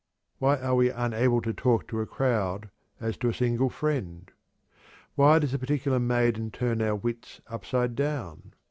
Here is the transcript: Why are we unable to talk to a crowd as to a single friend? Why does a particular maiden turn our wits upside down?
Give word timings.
Why 0.39 0.57
are 0.57 0.73
we 0.73 0.89
unable 0.89 1.41
to 1.43 1.53
talk 1.53 1.87
to 1.89 1.99
a 2.01 2.07
crowd 2.07 2.71
as 2.99 3.17
to 3.17 3.29
a 3.29 3.33
single 3.35 3.69
friend? 3.69 4.31
Why 5.13 5.37
does 5.37 5.53
a 5.53 5.59
particular 5.59 5.99
maiden 5.99 6.49
turn 6.49 6.81
our 6.81 6.95
wits 6.95 7.39
upside 7.47 7.95
down? 7.95 8.55